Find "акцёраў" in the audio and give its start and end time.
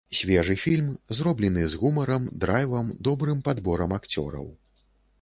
4.03-4.53